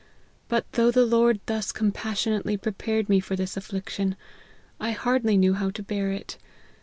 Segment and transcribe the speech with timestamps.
[0.47, 4.15] But though the Lord thus compassionately prepared me for this affliction,
[4.79, 6.39] I hardly knew how to bear it.